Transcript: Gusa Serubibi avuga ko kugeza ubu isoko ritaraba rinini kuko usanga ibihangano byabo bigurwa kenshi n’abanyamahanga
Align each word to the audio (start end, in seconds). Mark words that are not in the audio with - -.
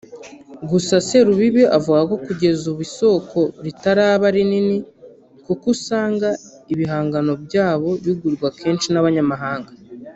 Gusa 0.69 0.95
Serubibi 1.07 1.63
avuga 1.77 2.01
ko 2.09 2.15
kugeza 2.25 2.63
ubu 2.71 2.81
isoko 2.87 3.39
ritaraba 3.65 4.25
rinini 4.35 4.77
kuko 5.45 5.65
usanga 5.75 6.29
ibihangano 6.73 7.31
byabo 7.45 7.89
bigurwa 8.05 8.47
kenshi 8.59 8.87
n’abanyamahanga 8.91 9.71